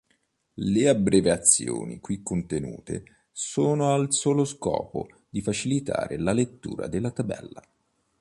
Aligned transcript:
Le 0.55 0.89
abbreviazioni 0.89 1.99
qui 1.99 2.23
contenute 2.23 3.03
sono 3.31 3.93
al 3.93 4.11
solo 4.11 4.45
scopo 4.45 5.07
di 5.29 5.43
facilitare 5.43 6.17
la 6.17 6.33
lettura 6.33 6.87
della 6.87 7.11
tabella. 7.11 7.61